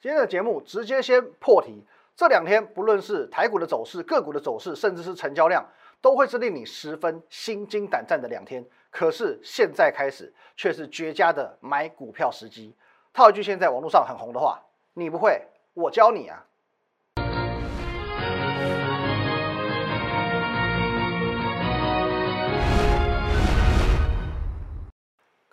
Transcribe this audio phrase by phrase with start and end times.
[0.00, 1.84] 今天的节目直接先破题。
[2.14, 5.64] 这两天不论是台股的走势、个股的走势，甚至是成交量，
[6.00, 8.64] 都会是令你十分心惊胆战的两天。
[8.90, 12.72] 可是现在开始却是绝佳的买股票时机。
[13.12, 14.62] 套一句现在网络上很红的话：
[14.94, 15.42] 你不会，
[15.74, 16.44] 我教你啊！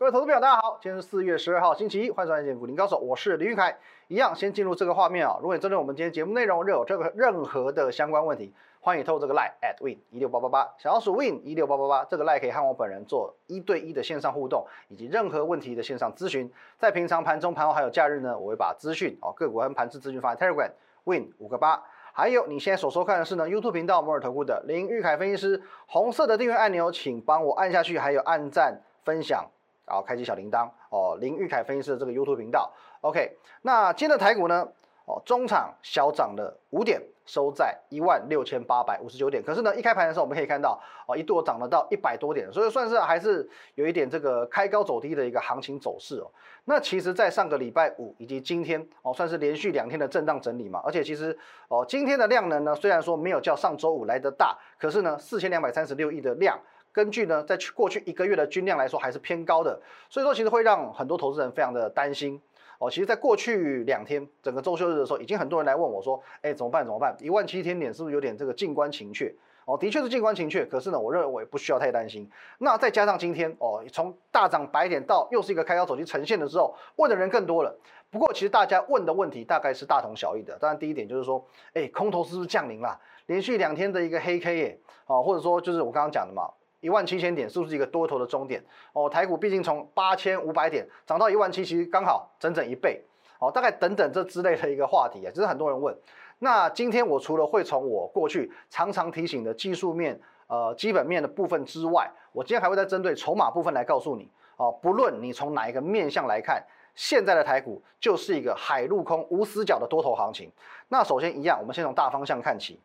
[0.06, 3.76] 各位投资朋友，大家好，今天是四月十二号，星期一，欢迎收看《股林高手》，我是林玉凯。
[4.08, 5.36] 一样，先进入这个画面啊。
[5.42, 16.48] 如果你针对我们今天节目内容，有这个任何的相关问题，欢迎透过这个 line at win 一六八八八，小老鼠 win 一六八八八，这个 line 可以和我本人做一对一的线上互动，以及任何问题的线上咨询。
[16.78, 20.70] 在平常盘中、盘后还有假日呢，我会把资讯哦个股和盘市资讯放在 Telegram
[21.06, 21.84] win 五个八。
[22.14, 29.44] 还有你现在所收看的是呢 YouTube 频道摩尔投顾的林玉凯分析师，红色的订阅按钮，请帮我按下去，还有按赞分享。
[29.86, 32.72] 然后开启小铃铛哦，林玉凯分析师的这个 YouTube 频道
[33.02, 33.38] ，OK。
[33.62, 34.68] 那今天的台股呢？
[35.08, 39.44] 哦，中场小涨了五点，收在一万六千八百五十九点。
[39.44, 46.32] 可是呢，一开盘的时候我们可以看到，哦，一度涨了到一百多点，所以算是还是有一点这个开高走低的一个行情走势哦。
[46.64, 50.82] 那其实，在上个礼拜五以及今天哦，算是连续两天的震荡整理嘛。
[50.84, 56.60] 而且其实哦，今天的量能呢，虽然说没有叫上周五来的大，可是呢，四千两百三十六亿的量。
[56.96, 59.78] 根据呢，在去过去一个月的均量来说，还是偏高的，
[60.10, 62.42] 所以说其实会让很多投资人非常的担心
[62.80, 62.90] 哦。
[62.90, 66.86] 其实，在过去两天整个周休日的时候，已经很多人来问我说，哎，怎么办？
[66.86, 67.14] 怎么办？
[67.20, 69.36] 一万七千点是不是有点这个静观情却？
[69.66, 72.30] 哦，的确是静观情却，可是呢，我认为不需要太担心。
[72.60, 77.78] 那再加上今天哦，从大涨百点到又是一个开高走低呈现的时候，问的人更多了。
[78.10, 80.58] 不过，其实大家问的问题大概是大同小异的。
[80.60, 82.98] 当然，第一点就是说，哎，空头是不是降临了？
[83.26, 86.50] 连续两天的一个黑 K 耶，哦，或者说就是我刚刚讲的嘛。
[86.86, 88.64] 一万七千点是不是一个多头的终点？
[88.94, 93.04] 哦，台股毕竟从八千五百点涨到一万七，其实刚好整整一倍。
[93.40, 95.98] 哦，大概等等这之类的一个话题啊，这是很多人问。
[96.38, 104.30] 那今天我除了会从我过去常常提醒的技术面、呃基本面的部分之外，我今天还会再针对筹码部分来告诉你。
[104.58, 110.52] 哦，不论你从哪一个面向来看，现在的台股就是一个海陆空无死角的多头行情。
[110.90, 112.80] 那首先一样，我们先从大方向看起。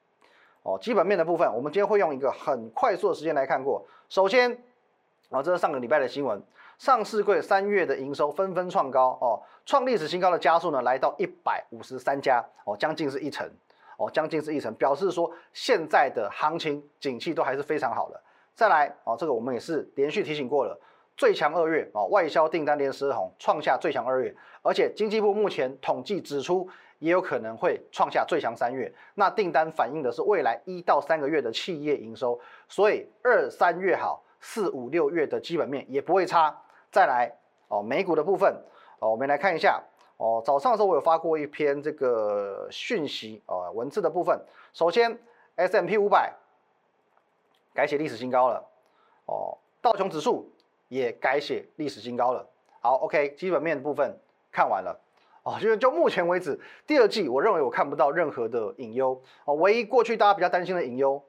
[0.63, 3.83] 哦，基本面的部分，我们今天会用一个很快速的时间来看过。
[4.11, 4.53] 首先，
[5.31, 6.43] 啊，这是上个礼拜的新闻，
[6.77, 13.51] 上市柜三月的营收纷纷创高，哦，创历史新高的加速呢，来到一百五十三家，哦，将近是一成，
[13.97, 18.21] 哦，将近是一成，表示说现在的行情景气都还是非常好的。
[18.55, 20.79] 再来，哦，这个我们也是连续提醒过了，
[21.17, 26.69] 最强二月，哦，外销订单连十红，创下最强二月，而且经济部目前统计指出。
[27.01, 32.39] 也有可能会创下最强三月，那订单反映的是未来一到三个月的企业营收，
[32.69, 36.57] 所以二三月好，四五六月的基本面也不会差。
[36.93, 37.33] 再来
[37.69, 38.55] 哦，美股的部分
[38.99, 39.83] 哦，我们来看一下
[40.19, 40.43] 哦。
[40.45, 44.39] 早上的时候我有发过一篇这个讯息哦，文字的部分。
[44.75, 45.19] 首先
[45.57, 46.35] ，S M P 五百
[47.73, 48.63] 改写历史新高了
[49.25, 50.51] 哦，道琼指数
[50.89, 52.47] 也改写历史新高了。
[52.81, 54.15] 好，OK，基本面的部分
[54.53, 55.01] 看完了。
[55.43, 59.55] 哦，就是就目前为止，第二季我认为我看不到任何的隐忧哦。
[59.55, 61.23] 唯一过去大家比较担心的隐忧，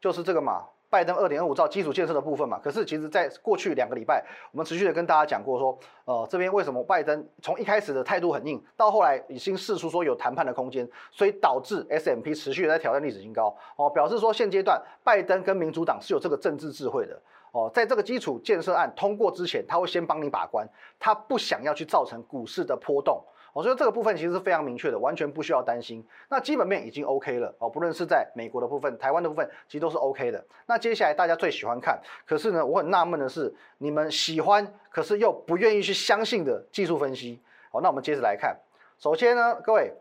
[0.00, 2.60] 就是这个嘛，拜登二点二五兆基础建设的部分嘛。
[2.62, 17.20] 可是其实在过去两个礼拜，我们持续的跟大家讲过说，呃，这边为什么拜登从一开始的态度很硬，到后来已经试出说有谈判的空间，所以导致 S M P 持续的在挑战历史新高哦，表示说现阶段拜登跟民主党是有这个政治智慧的
[17.50, 20.64] 哦，在这个基础建设案通过之前，他会先帮你把关，
[21.00, 23.20] 他不想要去造成股市的波动。
[23.58, 26.06] 我觉得这个部分其实是非常明确的，完全不需要担心。
[26.28, 30.46] 那基本面已经 OK 了哦，不论是在美国的部分、台湾的部分，其实都是 OK 的。
[30.64, 37.42] 那接下来大家最喜欢看，可是呢，我很纳闷的是，你们喜欢，可是又不愿意去相信的技术分析。
[37.72, 38.56] 好，那我们接着来看。
[38.96, 39.92] 首先呢，各位，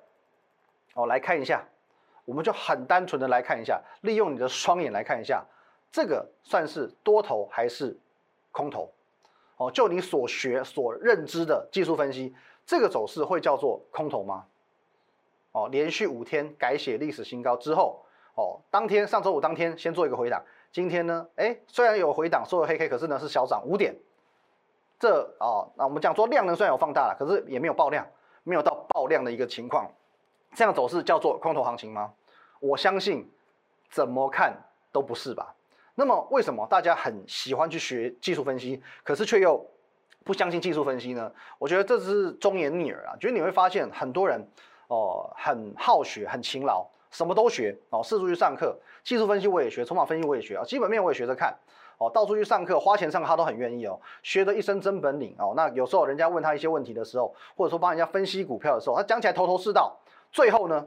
[0.93, 1.67] 哦，来看一下，
[2.25, 5.43] 我们就很单纯的来看一下，利用你的双眼来看一下，
[5.91, 7.97] 这个算是多头还是
[8.51, 8.93] 空头？
[9.57, 12.35] 哦，就你所学所认知的技术分析。
[12.67, 14.45] 这个走势会叫做空头吗？
[15.53, 18.03] 哦，连续五天改写历史新高之后，
[18.35, 23.95] 哦，当天上周五当天先做一个回档，今天呢，哎，虽然有回档，所有黑 K，可是呢是小涨五点。
[24.99, 28.05] 这哦，那我们讲说量能虽然有放大了，可是也没有爆量，
[28.43, 29.89] 没有到爆量的一个情况。
[30.53, 32.13] 这样走势叫做空头行情吗？
[32.59, 33.31] 我相信
[33.89, 34.53] 怎么看
[34.91, 35.55] 都不是吧。
[35.95, 39.65] 那么为什么大家很喜欢去学技术分析，可是却又？
[40.27, 41.31] 不相信技术分析呢？
[41.57, 43.15] 我觉得这是忠言逆耳啊！
[43.17, 44.45] 觉得你会发现很多人
[44.89, 51.57] 哦，很好学，很勤劳，什么都学哦，四处去上课，技术分析我也学，筹码分析我也学啊，基本面我也学着看
[51.97, 55.53] 哦，到处去上课，花钱上课他都很愿意哦，学得一身真本领哦。
[55.55, 59.97] 那有时候人家问他一些问题的时候，或者说帮人家分析股票的时候，他讲起来头头是道，
[60.31, 60.85] 最后呢，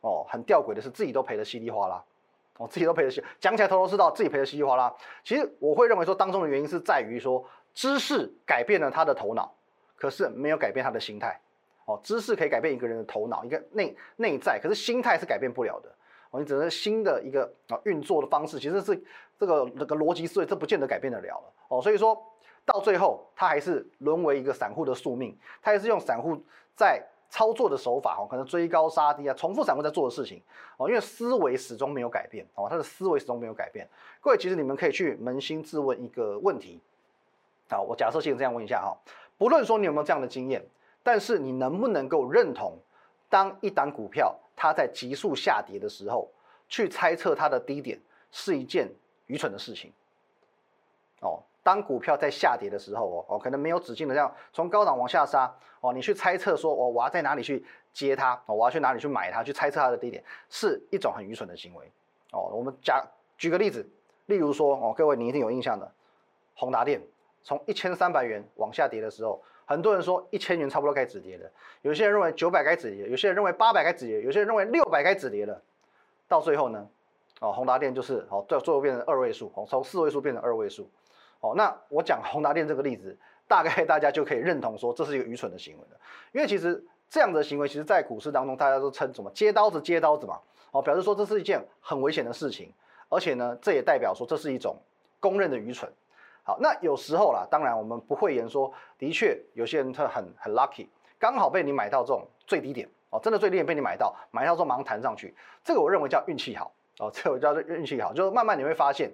[0.00, 2.02] 哦，很吊诡的是自己都赔得稀里哗啦，
[2.58, 4.94] 哦，自己都赔得稀，讲起来头头是道，自己赔得稀里哗啦。
[5.24, 7.42] 其实我会认为说当中的原因是在于说
[7.74, 9.52] 知识改变了他的头脑，
[9.96, 11.38] 可是没有改变他的心态。
[11.86, 15.94] 哦，知识可以改变一个人的头脑，一个内内在，可是心态是改变不了的。
[16.30, 19.04] 哦，你只能新的一个啊运作的方式，其实是
[19.38, 21.52] 这个这个逻辑思维，这不见得改变得了了。
[21.68, 22.16] 哦，所以说
[22.64, 26.42] 到最后，他还是沦为一个散户的宿命，他也是用散户
[26.74, 30.40] 在操作的手法，哦，可能追高杀低啊，重复散户在做的事情。
[30.78, 33.86] 哦，因为思维始终没有改变，哦，他的思维始终没有改变。
[34.22, 36.80] 各位，其实你们可以去扪心自问一个问题。
[37.68, 38.96] 好，我假设性这样问一下哈，
[39.36, 40.64] 不论说你有没有这样的经验。
[41.06, 42.78] 但是你能不能够认同，
[43.28, 46.26] 当一档股票它在急速下跌的时候，
[46.66, 48.00] 去猜测它的低点
[48.32, 48.90] 是一件
[49.26, 49.92] 愚蠢的事情？
[51.20, 57.62] 哦，当股票在下跌的时候，哦哦，可能没有止境的这样从高档往下杀，哦，你去猜测说，哦，我要在哪里去
[57.92, 61.92] 接它，哦，我要去哪里去买它，去猜测它的低点，是一种很愚蠢的行为。
[62.32, 63.06] 哦，我们假
[63.36, 63.86] 举个例子，
[64.24, 65.92] 例如说，哦，各位你一定有印象的，
[66.54, 66.98] 宏达电
[67.44, 69.40] 从一千三百元往下跌的时候。
[69.66, 71.50] 很多人说一千元差不多该止跌了，
[71.80, 75.58] 有些人认为九百该止跌，有些人认为八百该止跌，有些人认为六百该止跌了。
[76.28, 76.86] 到最后呢，
[77.40, 80.86] 哦，宏达电就是哦，最最后变成二位数，哦，从四位数变成二位数。
[81.40, 83.16] 哦，那我讲宏达电这个例子，
[83.48, 85.98] 大概大家就可以认同说这是一个愚蠢的行为了。
[86.32, 90.38] 因为其实这样的行为，其实在股市当中大家都称什么接刀子接刀子嘛，
[90.72, 92.70] 哦，表示说这是一件很危险的事情，
[93.08, 94.76] 而且呢，这也代表说这是一种
[95.20, 95.90] 公认的愚蠢。
[96.46, 100.86] 好，那有时候啦，当然我们不会言说，的确有些人他很很 lucky，
[101.18, 109.10] 刚好被你买到这种最低点哦，真的最低点被你买到，买到之后马上弹上去，这个我认为叫运气好哦， 这个叫做运气好，就是慢慢你会发现，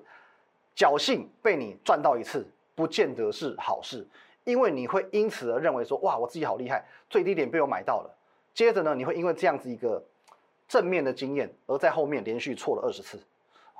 [0.75, 2.45] 侥幸被你赚到一次，
[2.75, 4.05] 不见得是好事，
[4.43, 8.11] 因为你会因此而认为说，哇，我自己好厉害，最低点被我买到了，
[8.53, 10.03] 接着呢，你会因为这样子一个
[10.67, 13.21] 正面的经验，而在后面连续错了二十次。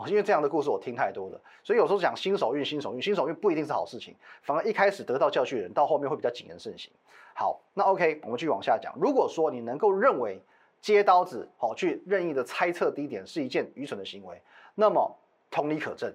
[0.09, 6.91] 因为这样的故事我听太多了，所以有时候讲新手运、新手运、新手运不一定是好事情，反而一开始得到教训的人，到后面会比较谨言慎行。
[7.35, 8.95] 好，那 OK，我们继续往下讲。
[9.01, 10.41] 如果说你能够认为
[10.81, 14.41] 接刀子，好去任意的猜测低点是一件愚蠢的行为，
[14.75, 15.11] 那么
[15.51, 16.13] 同理可证，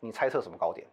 [0.00, 0.86] 你猜测什么高点？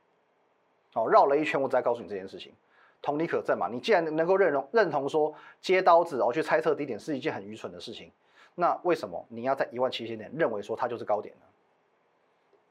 [0.93, 2.53] 哦，绕了一圈，我再告诉你这件事情，
[3.01, 3.67] 同理可证嘛。
[3.67, 8.11] 你既然能够认同认同说接刀子，然哦去猜测低点是一件很愚蠢的事情，
[8.55, 11.45] 那为什么你要在一万七千点认为说它就是高点呢？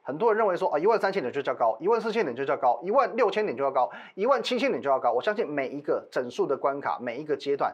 [0.05, 5.13] 很多人认为说啊，一万三千点就叫高，一万四千点就叫高，一万六千点就要高，一万七千点就要高。
[5.13, 7.73] 我相信每一个整数的关卡，每一个阶段，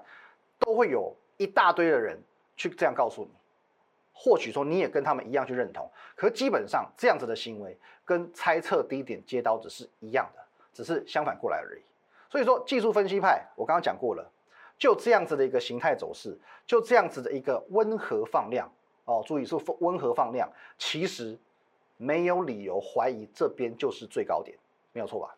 [0.58, 2.18] 都会有一大堆的人
[2.54, 3.30] 去这样告诉你。
[4.12, 10.42] 或许说你也跟他们一样去认同，可基本上这样子的行为跟猜测低点接刀子是一样的，
[10.74, 11.80] 只是相反过来而已。
[12.30, 14.30] 所以说技术分析派，我刚刚讲过了，
[14.76, 18.70] 就这样子的一个形态走势，就这样子的一个温和放量
[19.06, 20.46] 哦，注意是温和放量，
[20.76, 21.38] 其实。
[21.98, 24.56] 没有理由怀疑这边就是最高点，
[24.92, 25.34] 没有错吧？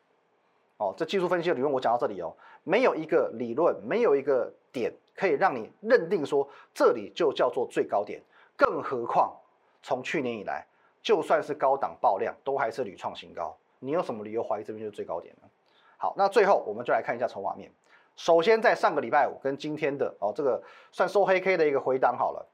[0.77, 2.33] 哦，这技术分析的理论我讲到这里哦，
[2.65, 8.23] 没有一个理论，没有一个点可以让你认定说这里就叫做最高点。
[8.57, 9.35] 更何况
[9.83, 10.67] 从去年以来，
[11.03, 13.57] 就算是高档爆量，都还是屡创新高。
[13.79, 15.49] 你有什么理由怀疑这边就是最高点呢？
[15.97, 17.71] 好，那最后我们就来看一下筹码面。
[18.17, 20.63] 首先在上个礼拜五跟今天的哦，这个
[20.93, 22.47] 算收黑 K 的一个回档好了。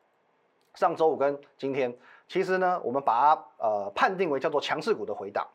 [0.74, 1.92] 上周五跟今天。
[2.28, 5.46] 其实呢，我们把它呃判定为叫做强势股的回档。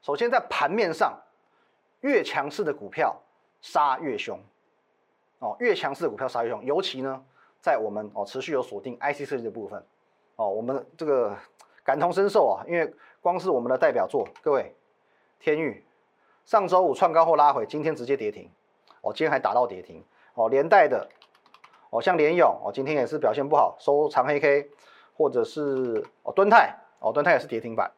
[0.00, 1.18] 首先在盘面上，
[2.00, 3.14] 越强势的股票
[3.60, 4.38] 杀越凶，
[5.38, 6.64] 哦，越强势的股票杀越凶。
[6.64, 7.22] 尤其呢，
[7.60, 9.84] 在我们哦持续有锁定 IC 设计的部分，
[10.36, 11.36] 哦，我们这个
[11.82, 14.74] 感同身受啊，因为光是我们的代表作，各位
[15.40, 15.84] 天域，
[16.44, 18.50] 上周五创高后拉回，今天直接跌停，
[19.02, 20.02] 哦，今天还打到跌停，
[20.34, 21.08] 哦，连带的，
[21.90, 24.70] 哦，像联勇，哦，今天也是表现不好，收长黑 K。
[25.16, 27.90] 或者是哦，敦泰哦，敦泰也是跌停板。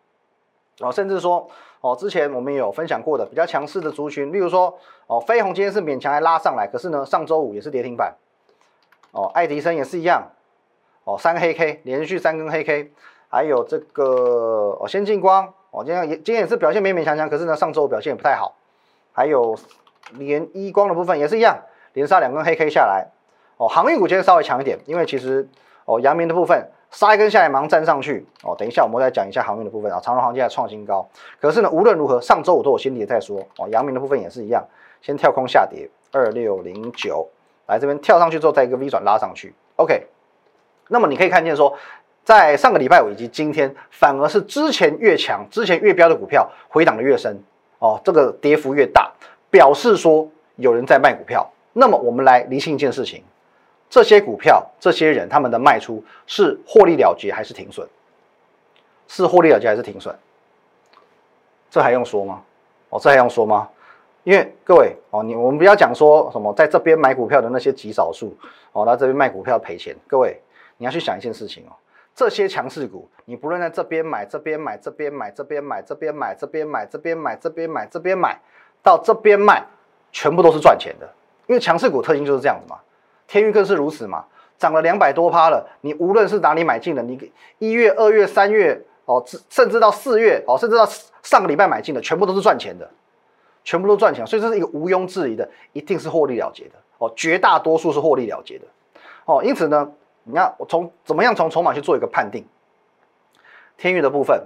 [0.80, 1.48] 哦，甚至说
[1.80, 8.14] 哦，之前我们有分享过的比较强势的族群，例如说哦，飞鸿今天是勉强还拉上来，可是呢，上周五也是跌停板。
[9.12, 10.32] 哦，爱迪生也是一样。
[11.04, 12.92] 哦，三黑 K 连续三根黑 K，
[13.30, 18.54] 还有这个哦，先进光哦，今天也今天也是表现勉勉强强，可是呢，上周五表现也不太好，
[19.12, 19.56] 还有
[20.12, 21.58] 连一光的部分也是一样，
[21.94, 23.06] 连杀两根黑 K 下来。
[23.56, 25.48] 哦，航运股今天稍微强一点，因为其实
[25.86, 26.70] 哦，阳明的部分。
[26.96, 28.56] 杀一根下来，马上站上去哦。
[28.58, 30.00] 等一下，我们再讲一下航运的部分啊。
[30.02, 31.06] 长荣航今在创新高，
[31.38, 33.68] 可是呢，无论如何，上周五都有先跌再说哦。
[33.68, 34.64] 阳明的部分也是一样，
[35.02, 37.28] 先跳空下跌二六零九，
[37.66, 39.52] 来这边跳上去之后，再一个 V 转拉上去。
[39.76, 40.06] OK，
[40.88, 41.76] 那么你可以看见说，
[42.24, 47.38] 在上个礼拜五以及今天，反而是之前越强、之前越标的股票回档的越深
[47.78, 49.12] 哦，这个跌幅越大，
[49.50, 51.46] 表示说有人在卖股票。
[51.74, 53.22] 那么我们来厘清一件事情：
[53.88, 57.86] 这些股票、这些人他们的卖出是获利了结还是停损？
[59.08, 60.14] 是获利了结还是停损？
[61.70, 62.42] 这还用说吗？
[62.90, 63.68] 哦，这还用说吗？
[64.24, 68.36] 因为各位哦，你我们不要讲说什么在这边买股票的那些极少数
[68.72, 69.94] 哦，那这边卖股票赔钱。
[70.08, 70.40] 各位，
[70.78, 71.72] 你要去想一件事情哦。
[72.12, 78.40] 这些强势股，你不论在这边买、这边买、这边买、这边买、这边买、这边买、这边买、这边买、这边买，
[78.82, 79.64] 到这边卖，
[80.10, 81.08] 全部都是赚钱的。
[81.46, 82.78] 因为强势股特性就是这样子嘛。
[83.26, 84.24] 天域更是如此嘛，
[84.58, 85.66] 涨了两百多趴了。
[85.80, 90.86] 你无论是哪里买进的，你一月、二月、三月哦，甚至到四月哦，甚至到
[91.22, 92.88] 上个礼拜买进的，全部都是赚钱的，
[93.64, 94.26] 全部都赚钱。
[94.26, 98.64] 所以这是一个毋庸置疑的，一定是获利了结的哦，绝大多数是获利了结的
[99.24, 99.42] 哦。
[99.44, 99.90] 因此呢。
[100.28, 102.44] 你看，我从怎么样从筹码去做一个判定？
[103.76, 104.42] 天域的部分、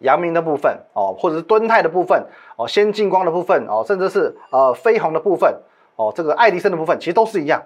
[0.00, 2.26] 阳明的部分哦，或者是敦泰的部分
[2.56, 5.54] 哦，先进光的部分哦，甚至是呃飞鸿的部分
[5.94, 7.62] 哦，这个爱迪生的部分，其实都是一样，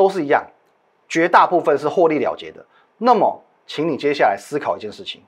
[0.00, 0.42] 都是一样，
[1.10, 2.64] 绝大部分是获利了结的。
[2.96, 5.22] 那么，请你接下来思考一件事情：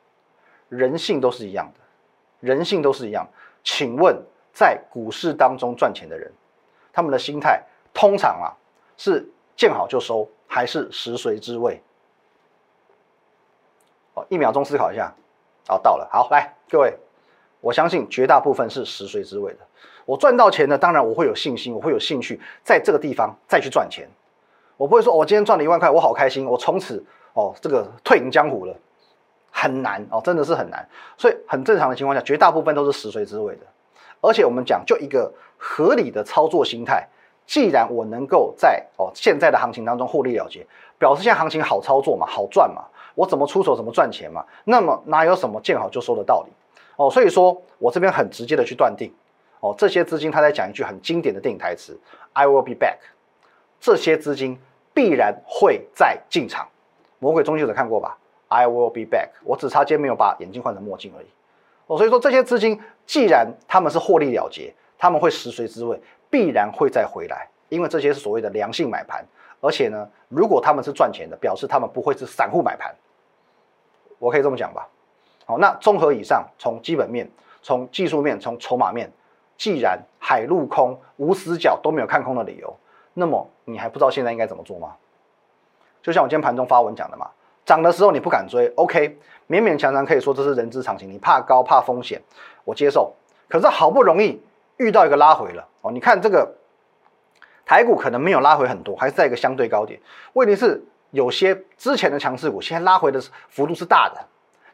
[0.70, 1.80] 人性都是一样的，
[2.40, 3.28] 人性都是一样。
[3.62, 4.16] 请问，
[4.54, 6.32] 在股市当中赚钱的人，
[6.90, 7.62] 他们的心态
[7.92, 8.56] 通常啊
[8.96, 10.26] 是见好就收。
[10.54, 11.82] 还是食髓知味。
[14.12, 15.10] 哦，一秒钟思考一下，
[15.66, 16.94] 好，到了，好，来，各位，
[17.62, 19.60] 我相信绝大部分是食髓知味的。
[20.04, 24.06] 我赚到钱呢，当然我会有信心，我会有兴趣在这个地方再去赚钱。
[24.82, 27.00] 我不会说，我今天赚了一万块，我好开心，我从此
[27.34, 28.74] 哦，这个退隐江湖了，
[29.52, 30.84] 很难哦，真的是很难。
[31.16, 33.60] 所以很正常的情况下，绝大部分都是食髓知味的。
[34.20, 37.06] 而且我们讲，就一个合理的操作心态。
[37.46, 40.66] 既然我能够在哦现在的行情当中获利了结，
[40.98, 42.82] 表示现在行情好操作嘛，好赚嘛，
[43.14, 46.52] 我怎么出手怎么赚钱嘛，那么哪有什么见好就收的道理
[46.96, 47.08] 哦？
[47.08, 49.14] 所以说我这边很直接的去断定
[49.60, 51.96] 哦，这些资金他在讲一句很经典的电影台词
[52.32, 52.98] ：“I will be back。”
[53.78, 54.58] 这些资金
[54.94, 56.66] 必然会再进场。
[57.18, 58.18] 魔鬼终结者看过吧
[58.49, 61.26] ？“I will be back。”我只差今天没有把眼镜换成墨镜而已
[61.87, 61.96] 哦。
[61.96, 66.00] 所以说这些资金既然他们是获利了结，他们会食髓知味。
[66.30, 69.22] 必然会再回来，因为这些是所谓的良性买盘，
[69.61, 72.90] 而且呢，如果他们是赚钱的，表示他们不会是散户买盘，
[74.18, 74.88] 我可以这么讲吧？
[75.44, 77.30] 好，那综合以上，从基本面、
[77.61, 79.12] 从技术面、从筹码面，
[79.58, 82.75] 既然海陆空无死角都没有看空的理由，
[83.14, 84.97] 那么你还不知道现在应该怎么做吗？
[86.02, 87.31] 就像我今天盘中发文讲的嘛，
[87.64, 89.16] 涨的时候你不敢追，OK，
[89.49, 92.21] 勉勉强强可以说这是人之常情，你怕高怕风险，
[92.64, 93.14] 我接受。
[93.49, 94.42] 可是好不容易
[94.78, 95.69] 遇到一个拉回了。
[95.83, 96.57] 哦，你看这个
[97.64, 100.00] 台股可能没有拉回很多，还是在一个相对高点。
[100.33, 104.16] 问题是有些之前的强势股，现在拉回的幅度是大的，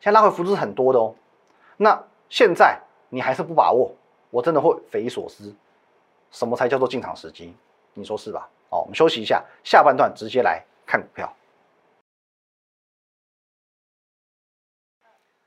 [0.01, 1.15] 现在拉回幅度是很多的哦。
[1.77, 2.79] 那现在
[3.11, 3.95] 你还是不把握，
[4.31, 5.55] 我真的会匪夷所思。
[6.31, 7.55] 什么才叫做进场时机？
[7.99, 8.49] 你说是吧？
[8.71, 11.35] 好，我们休息一下，下半段直接来看股票。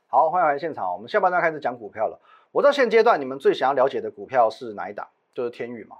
[0.08, 0.91] 好，欢迎回来现场。
[0.91, 2.20] 我们下半段开始讲股票了。
[2.51, 5.08] 我知道现阶段你们最想要了解的股票是哪一档？
[5.34, 5.96] 就是天宇嘛，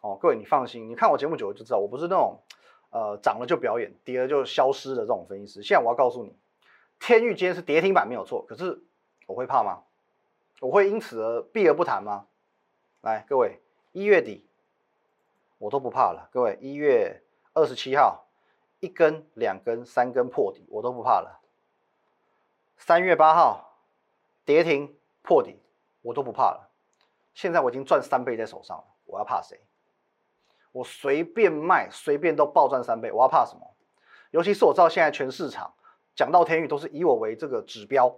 [0.00, 2.38] 哦，各位你放心，你看我节目久了就知道，我不是那种，
[2.90, 5.62] 呃，涨了就表演，跌了就消失的这种分析师。
[5.64, 6.36] 现在我要告诉你，
[7.00, 8.80] 天宇今天是跌停板没有错，可是
[9.26, 9.82] 我会怕吗？
[10.60, 12.28] 我会因此而避而不谈吗？
[13.00, 13.60] 来，各位，
[13.90, 14.45] 一月底
[15.58, 16.28] 我都不怕了。
[16.32, 17.22] 各位，一月
[17.52, 18.26] 二十七号
[18.80, 21.40] 一根、两根、三根破底，我都不怕了。
[22.76, 23.78] 三月八号
[24.44, 25.58] 跌停破底，
[26.02, 26.70] 我都不怕了。
[27.34, 29.60] 现在我已经赚三倍在手上了，我要怕谁？
[30.72, 33.74] 我随便卖，随便都暴赚三倍，我要怕什么？
[34.30, 35.72] 尤其是我知道现在全市场
[36.14, 38.14] 讲到天宇都是以我为这个指标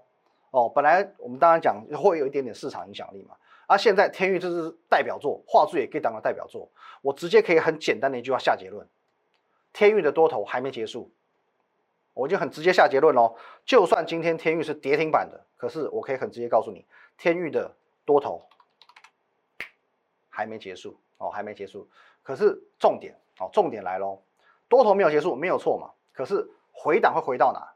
[0.50, 0.68] 哦。
[0.68, 3.36] 本来我们当然讲会有一点点市场影响力嘛，
[3.68, 6.68] 而现在天宇就是代表作，画质也可以当个代表作，
[7.02, 8.88] 我直接可以很简单的一句话下结论：
[9.72, 11.12] 天域的多头还没结束，
[12.14, 13.36] 我就很直接下结论喽。
[13.64, 16.86] 就算今天天域是跌停板的，可是我可以很直接告诉你，
[17.18, 18.42] 天域的多头。
[20.30, 21.88] 还没结束哦，还没结束。
[22.22, 24.22] 可是重点哦，重点来喽，
[24.68, 25.90] 多头没有结束，没有错嘛。
[26.12, 27.74] 可是回档会回到哪？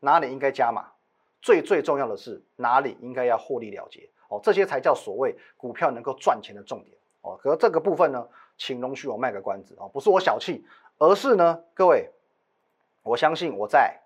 [0.00, 0.92] 哪里应该加码？
[1.40, 4.10] 最最重要的是哪里应该要获利了结？
[4.30, 7.36] 哦，这些才叫所谓股票能够赚钱的重点哦。
[7.36, 10.64] 可这个部分呢，请容许我卖个关子哦，不是我小气，
[10.98, 12.10] 而是呢，各位，
[13.02, 14.00] 我相信我在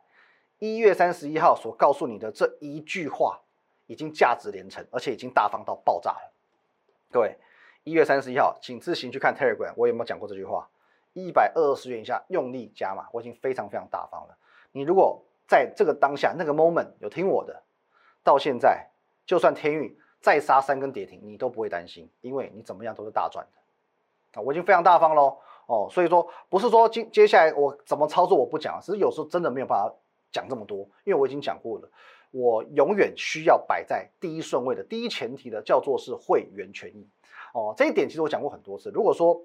[0.58, 3.40] 一月三十一号所告诉你的这一句话，
[3.86, 6.32] 已经价值连城，而且已经大方到爆炸了，
[7.10, 7.38] 各位。
[7.86, 10.66] 一月三十一号，请自行去看 Telegram，我有没有讲过这句话？
[11.12, 14.38] 一百二十元以下用力加码，我已经非常非常大方了。
[14.72, 17.62] 你如果在这个当下那个 moment 有听我的，
[18.22, 18.88] 到现在
[19.26, 24.42] 就算天运再杀三根跌停，你都不会担心，因为你怎么样都是大赚的啊！
[24.42, 29.94] 我已经非常大方喽哦，所以说不是说接接下来我怎么操作我不讲，只是有时候真的没有办法
[30.32, 31.90] 讲这么多，因为我已经讲过了，
[32.30, 37.06] 我永远需要摆在第一顺位的第一前提的叫做是会员权益
[37.52, 38.90] 哦，这一点其实我讲过很多次。
[38.94, 39.38] 如果说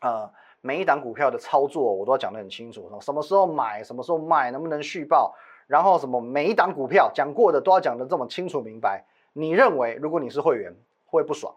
[0.00, 0.28] 呃
[0.60, 5.32] 每一档股票的操作我都要讲得很清楚，什么时候买，什么时候卖，能不能续报，
[5.68, 9.04] 然后什么每一档股票讲过的都要讲得这么清楚明白。
[9.38, 10.74] 你认为如果你是会员
[11.06, 11.54] 会不爽？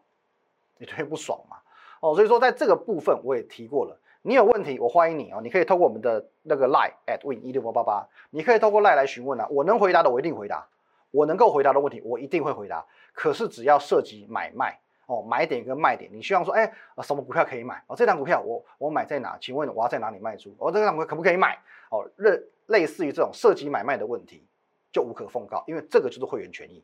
[0.77, 1.57] 你会不爽吗？
[1.99, 3.97] 哦，所以说在这个部分我也提过了。
[4.21, 5.39] 你有问题，我欢迎你啊！
[5.41, 9.47] 你可以透过我们的那个 line at win 一六八八八，你可以透过 line 来询问啊。
[9.49, 10.67] 我能回答的我一定回答，
[11.09, 12.85] 我能够回答的问题我一定会回答。
[13.13, 16.71] 可是只要涉及买卖哦，买点跟卖点，你希望说，哎，
[17.01, 17.83] 什么股票可以买？
[17.87, 19.35] 哦，这档股票我我买在哪？
[19.41, 20.55] 请问我要在哪里卖出？
[20.59, 21.57] 哦，这档股可不可以买？
[21.89, 24.45] 哦，类类似于这种涉及买卖的问题，
[24.91, 26.83] 就无可奉告，因为这个就是会员权益。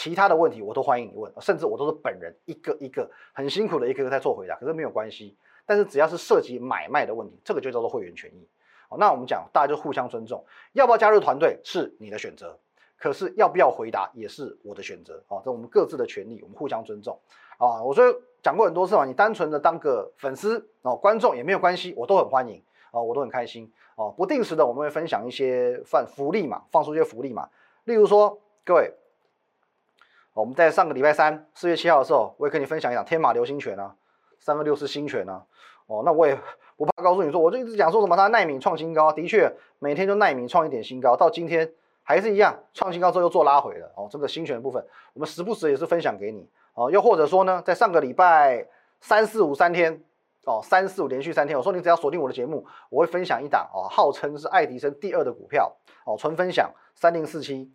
[0.00, 5.36] 其他的问题我都欢迎你问，甚至我都是本人一个一个很辛苦的一个个在做回答，可是没有关系。
[5.66, 8.46] 但是只要是涉及买卖的问题，这个就叫做会员权益。
[8.90, 12.56] 哦，那我们讲大家就互相尊重，要不要加入团队是你的选择，
[12.96, 15.20] 可是要不要回答也是我的选择。
[15.26, 17.18] 哦，这我们各自的权利，我们互相尊重。
[17.58, 18.04] 啊，我说
[18.40, 22.62] 讲过很多次嘛，你单纯的当个粉丝哦，观众也没有关系，我都很欢迎
[22.92, 24.14] 哦，我都很开心哦。
[24.16, 27.48] 不定时的我们会分享一些放福利嘛，放出一些福利嘛，
[27.82, 28.94] 例如说各位。
[30.38, 33.92] 我们在上个礼拜三，四月七号的时候，我也跟你分享一场天马流星拳啊，
[34.38, 35.44] 三个六是星拳啊，
[35.88, 36.38] 哦，那我也
[36.76, 41.68] 不怕告诉你说，我就一直讲说什么它耐米创新高，的确每天就耐米创一点新高，到今天
[42.04, 44.80] 还是一样创新高之后又做拉回了哦，这个星拳部分，
[45.12, 48.64] 我们时不时也是分享给你哦，又或者说呢，在上个礼拜
[49.00, 50.00] 三四五三天
[50.44, 55.76] 哦，三四五连续三天，我说你只要锁定我的节目，我会分享一档哦，号称是爱迪生第二的股票
[56.06, 57.72] 哦，纯分享三零四七。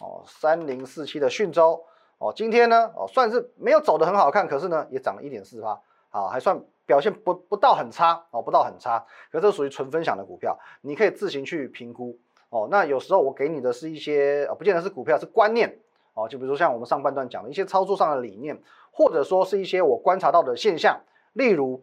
[0.00, 1.82] 哦，三零四七的讯州
[2.18, 12.18] 哦，今天呢哦算是没有走的很好看，可是呢也涨了一点四八，啊还算表现不不到很差哦，不到很差，可这属于纯分享的股票，你可以自行去评估
[12.50, 12.68] 哦。
[12.70, 15.78] 那有时候我给你的是一些，不见得是股票，是观念
[16.12, 21.00] 哦，就比如说像我们上半段讲的一些操作上的理念，或者说是一些我观察到的现象，
[21.32, 21.82] 例如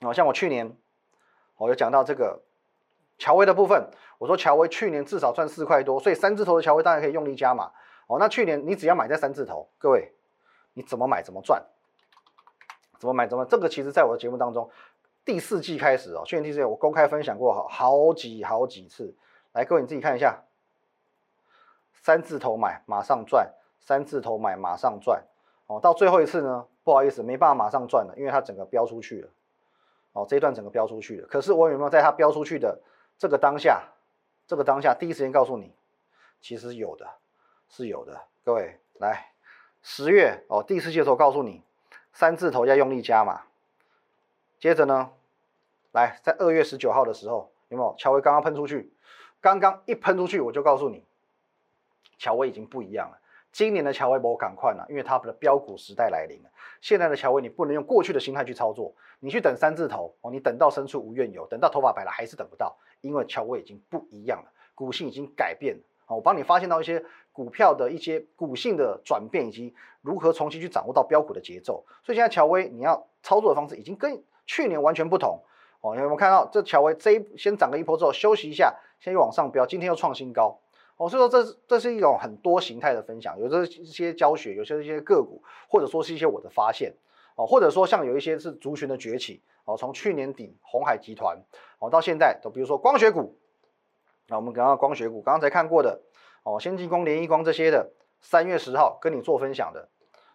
[0.00, 0.76] 哦像我去年
[1.56, 2.42] 我有讲到这个。
[3.22, 7.70] 乔威的部分，我说乔威去年至少赚四块多，所以三字头的乔威当然可以用力加码。
[8.08, 10.12] 哦，那去年你只要买在三字头，各位
[10.72, 11.62] 你怎么买怎么赚，
[12.98, 14.68] 怎么买怎么这个其实在我的节目当中，
[15.24, 19.14] 第四季开始哦，去年第四季我公开分享过好好几好几次，
[19.52, 20.42] 来各位你自己看一下，
[21.94, 25.22] 三字头买马上赚，三字头买马上赚，
[25.68, 29.28] 哦，到最后一次呢，不好意思没办法马上赚了，因为它整个飙出去了，
[30.14, 32.80] 哦，这一段整个飙出去了，可是我有没有在它飙出去的？
[33.22, 33.84] 这个当下，
[34.48, 35.72] 这个当下，第一时间告诉你，
[36.40, 37.08] 其实有的，
[37.68, 38.20] 是有的。
[38.42, 39.32] 各位来，
[39.80, 41.62] 十月哦，第四季的时候告诉你，
[42.12, 43.42] 三字头要用力加嘛。
[44.58, 45.12] 接着呢，
[45.92, 47.94] 来在二月十九号的时候，有没有？
[47.96, 48.92] 乔威刚刚喷出去，
[49.40, 51.04] 刚刚一喷出去，我就告诉你，
[52.18, 53.20] 乔威已经不一样了。
[53.52, 56.50] 今年的乔威我赶快了，因为它的标股时代来临了。
[56.80, 65.82] 现在的乔威，你不能用过去的心态去操作，你去等三字头哦，你等到深处无怨尤，等到头发白了还是等不到，因为乔威已经不一样了，股性已经改变了。
[66.08, 71.84] 我帮你发现到一些股票的一些股性的转变，以及如何重新去掌握到标股的节奏。
[72.02, 75.42] 所以现在乔威你要操作的方式已经跟去年完全不同
[75.80, 75.94] 哦。
[75.94, 80.58] 有没有看到这乔威这一先涨个一波之后休息一下，先又往上飙，今天又创新高。
[81.02, 86.94] 哦，所以说这是这是一种很多形态的分享，有这些教学，有些一些个股，或者说是一些我的发现，
[87.34, 91.36] 哦，或者说像有一些是族群的崛起，哦，从去年底红海集团，
[91.80, 93.36] 哦，到现在，都比如说光学股，
[94.28, 96.00] 那我们刚刚光学股刚刚才看过的，
[96.44, 99.88] 哦，先进光、联益光这些的，三月十号跟你做分享的，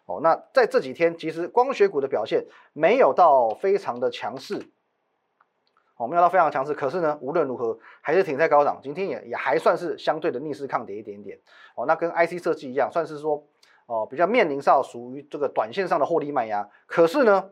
[0.06, 4.68] 哦，那在这几天其实光学股的表现没有到非常的强势。
[5.98, 11.40] 哦，没有到非常强势，可是呢，无论如何还是挺在高档，今天也也还算是相对的逆势抗跌一点点。
[11.74, 13.44] 哦，那跟 IC 设计一样，算是说
[13.88, 16.70] 哦比较面临上属于这个短线上的获利卖压。
[16.86, 17.50] 可是呢，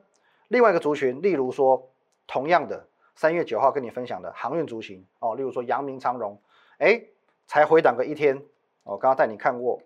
[0.48, 1.90] 另外一个族群，例如说
[2.28, 6.40] 同样的三月九号跟你分享的航运族群，哦，例如说阳明长荣，
[6.78, 7.02] 哎，
[7.48, 8.38] 才回档个一天，
[8.84, 9.82] 哦，刚刚带你看过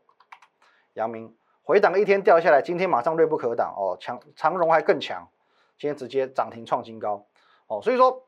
[0.95, 5.29] 阳明回档个一天掉下来，今天马上锐不可挡，哦，强长荣还更强，
[5.77, 7.25] 今天直接涨停创新高，
[7.67, 8.25] 哦，所以说。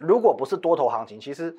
[0.00, 1.54] 如果不是多头行情，其实，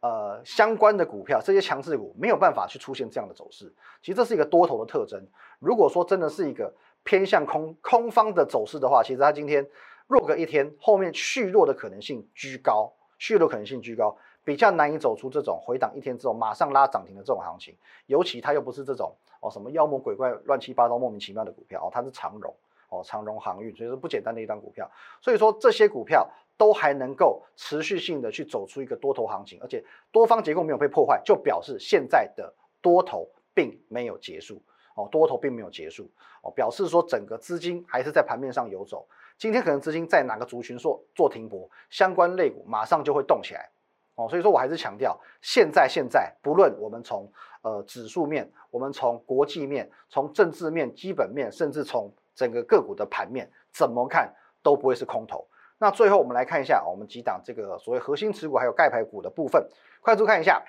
[0.00, 3.72] 呃，相关的股票这些强势股没有办法去出现这样的走势。
[4.02, 5.26] 其实这是一个多头的特征。
[5.58, 6.72] 如果说真的是一个
[7.02, 9.66] 偏向空空方的走势的话，其实它今天
[10.06, 17.74] 弱个一天，后面续弱的可能性居高，续弱可能性居高，比较难以走出这种回档一天之后马上拉涨停的这种行情，
[18.06, 22.54] 尤其它又不是这种哦什么妖魔鬼怪、乱七八糟、莫名其妙的股票哦，它是长荣
[22.90, 24.88] 哦，长荣航运，所以说不简单的一张股票。
[25.22, 34.60] 所以说这些股票都还能够持续性的去走出一个多头行情，而且多方结构没有被破坏，就表示现在的多头并没有结束
[34.96, 36.10] 哦，多头并没有结束
[36.42, 39.08] 哦，表示说整个资金还是在盘面上游走。
[39.38, 43.70] 今天可能资金在哪个族群做做停泊，相关类股马上就会动起来。
[44.16, 47.30] 哦，所以说我还是强调，现在现在不论我们从
[47.62, 55.46] 呃指数面，我们从国际面，从政治面、基本面，甚至从整个个股的盘面，怎么看都不会是空头。
[55.78, 59.68] 那最后我们来看一下我们几档这个所谓核心持股还有盖牌股的部分，
[60.00, 60.62] 快速看一下。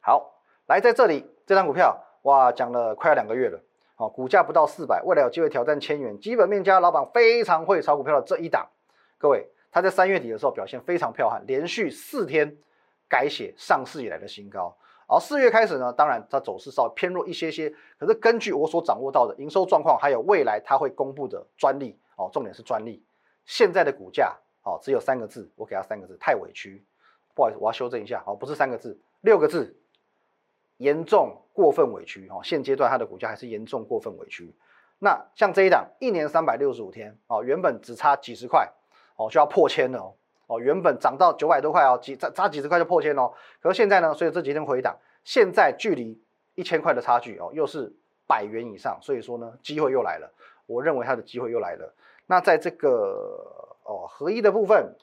[0.00, 0.34] 好，
[0.66, 3.60] 来在这里这张股票，哇，讲了快要两个月了，
[3.96, 8.68] 哦，股价不到四百，未来有机会挑战千元，基本面加老板非常会炒股票的这一档，
[9.18, 9.48] 各位。
[9.70, 12.56] 他在三月底的时候表现非常彪悍，连续四天
[13.08, 14.72] 改写上市以来的新高。
[15.08, 23.02] 而四月开始呢，当然它走势稍微偏弱一些些，可是根据我所掌握到的营收状况，还有未来它会公布的专利哦，重点是专利。
[23.46, 26.82] 现在的股价哦，只有三个字，我给它三个字，太委屈。
[27.34, 29.76] 不好意思，我要修正一下哦，不是三个字，六个字，
[30.76, 32.40] 严重过分委屈哦。
[32.44, 34.54] 现阶段它的股价还是严重过分委屈。
[34.98, 38.72] 那像这一档，一年三百六十五天哦，原本只差几十块。
[39.16, 40.12] 哦，就要破千了哦！
[40.48, 43.32] 哦，原本涨到九百多块哦，几差差几十块就破千哦。
[43.60, 46.20] 可是现在呢，随着这几天回档，现在距离
[46.56, 47.94] 一千块的差距哦，又是
[48.26, 50.28] 百元以上，所以说呢，机会又来了。
[50.66, 51.94] 我认为它的机会又来了。
[52.26, 54.96] 那在这个哦合一的部分，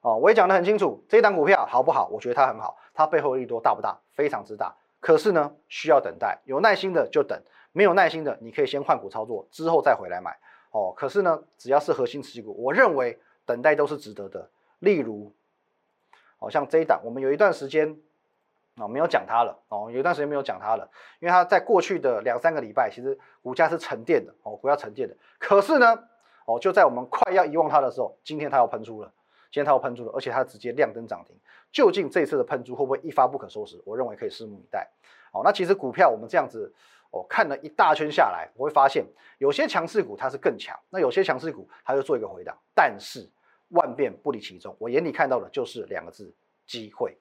[0.00, 2.08] 哦，我也讲得很清楚，这一档股票好不好？
[2.08, 3.98] 我觉得它很好，它背后利多大不大？
[4.12, 4.74] 非常之大。
[4.98, 7.40] 可是呢，需要等待，有耐心的就等，
[7.72, 10.36] 没有耐心的，你可以先换股操作，之后再回来买。
[10.72, 14.50] 哦，可是呢，只要是核心持股，我认为等待都是值得的。
[14.80, 15.32] 例如，
[16.38, 17.96] 好像这一档，我们有一段时间
[18.76, 25.16] 啊没有讲它了哦，有一段时间没有讲它了，因为它在过去的两三个礼拜，其实股价是沉淀的哦，股价沉淀的。
[25.38, 25.98] 可是呢，
[26.44, 29.12] 哦，就在我们快要遗忘它的时候，今天它要喷出了，
[29.50, 31.34] 今天它要喷出了，而且它直接亮灯涨停。
[31.72, 33.80] 究竟这次的喷出会不会一发不可收拾？
[33.84, 34.88] 我认为可以拭目以待。
[35.32, 36.72] 哦，那其实股票我们这样子。
[37.12, 39.06] 我看了一大圈下来，我会发现
[39.38, 43.26] 有些强势股它是更强，那有些强势股它就做一个回档，但是
[43.68, 46.34] 万变不离其宗，我眼里看到的就是两个字：
[46.66, 47.16] 机会。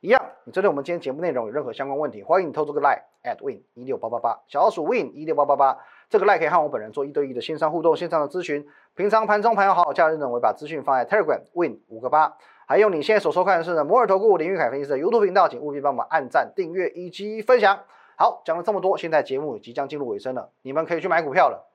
[0.00, 8.66] 一样，你针对我们今天节目内容有任何相关问题，欢迎你透这个 line at win 一六八八八，小老鼠 win 一六八八八，这个 line 可以和我本人做一对一的线上互动、线上的咨询。
[8.94, 12.34] 平常盘中盘友好好假日呢，我把资讯放在 Telegram win 五个八，
[12.64, 17.80] 还有你现在所收看的是呢摩尔投顾林玉凯分析师的 YouTube 频道，请务必帮忙按赞、订阅以及分享。
[18.16, 21.68] 好，讲了这么多，现在节目即将进入尾声了，你们可以去买股票了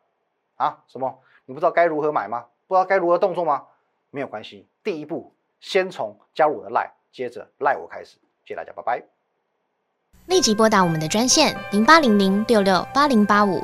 [0.55, 0.81] 啊？
[0.87, 1.19] 什么？
[1.45, 2.45] 你不知道该如何买吗？
[2.65, 3.67] 不知道该如何动作吗？
[4.09, 8.17] 没有关系，第一步先从加入我的赖，接着赖我开始。
[8.43, 9.01] 谢谢大家，拜拜。
[10.25, 13.63] 立即拨打我们的专线零八零零六六八零八五